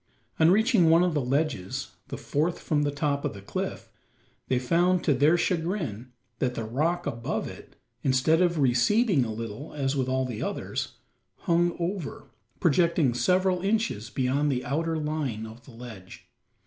On 0.39 0.49
reaching 0.49 0.89
one 0.89 1.03
of 1.03 1.13
the 1.13 1.21
ledges 1.21 1.91
the 2.07 2.17
fourth 2.17 2.57
from 2.57 2.81
the 2.81 2.89
top 2.89 3.23
of 3.23 3.35
the 3.35 3.41
cliff 3.43 3.87
they 4.47 4.57
found, 4.57 5.03
to 5.03 5.13
their 5.13 5.37
chagrin, 5.37 6.11
that 6.39 6.55
the 6.55 6.63
rock 6.63 7.05
above 7.05 7.47
it, 7.47 7.75
instead 8.01 8.41
of 8.41 8.57
receding 8.57 9.23
a 9.23 9.31
little, 9.31 9.73
as 9.73 9.95
with 9.95 10.09
all 10.09 10.25
the 10.25 10.41
others, 10.41 10.93
hung 11.41 11.75
over 11.79 12.31
projecting 12.59 13.13
several 13.13 13.61
inches 13.61 14.09
beyond 14.09 14.51
the 14.51 14.65
outer 14.65 14.97
line 14.97 15.45
of 15.45 15.65
the 15.65 15.71
ledge. 15.71 16.27